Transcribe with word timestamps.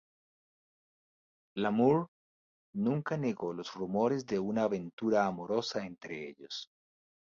Lamour 1.57 2.07
nunca 2.73 3.17
negó 3.17 3.53
los 3.53 3.71
rumores 3.75 4.25
de 4.25 4.39
una 4.39 4.63
aventura 4.63 5.27
amorosa 5.27 5.85
entre 5.85 6.27
ellos. 6.27 6.71